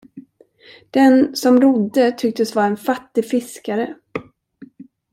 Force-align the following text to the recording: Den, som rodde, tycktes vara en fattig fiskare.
Den, 0.93 1.35
som 1.35 1.57
rodde, 1.61 2.11
tycktes 2.17 2.55
vara 2.55 2.65
en 2.65 2.77
fattig 2.77 3.25
fiskare. 3.29 3.95